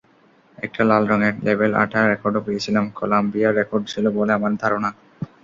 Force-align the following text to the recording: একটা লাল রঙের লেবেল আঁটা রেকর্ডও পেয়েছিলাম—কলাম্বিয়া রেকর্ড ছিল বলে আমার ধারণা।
একটা 0.57 0.81
লাল 0.85 1.03
রঙের 1.07 1.35
লেবেল 1.45 1.71
আঁটা 1.81 1.99
রেকর্ডও 2.03 2.45
পেয়েছিলাম—কলাম্বিয়া 2.45 3.49
রেকর্ড 3.51 3.83
ছিল 3.87 4.05
বলে 4.17 4.31
আমার 4.37 4.53
ধারণা। 4.61 4.89